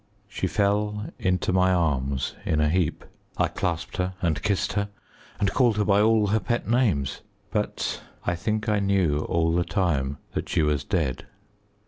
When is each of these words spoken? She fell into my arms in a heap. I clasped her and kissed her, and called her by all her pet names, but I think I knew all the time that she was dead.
She 0.27 0.47
fell 0.47 1.09
into 1.19 1.53
my 1.53 1.71
arms 1.71 2.33
in 2.43 2.59
a 2.59 2.69
heap. 2.71 3.05
I 3.37 3.49
clasped 3.49 3.97
her 3.97 4.15
and 4.19 4.41
kissed 4.41 4.73
her, 4.73 4.89
and 5.39 5.53
called 5.53 5.77
her 5.77 5.85
by 5.85 6.01
all 6.01 6.25
her 6.25 6.39
pet 6.39 6.67
names, 6.67 7.21
but 7.51 8.01
I 8.25 8.33
think 8.35 8.67
I 8.67 8.79
knew 8.79 9.19
all 9.19 9.53
the 9.53 9.63
time 9.63 10.17
that 10.33 10.49
she 10.49 10.63
was 10.63 10.83
dead. 10.83 11.27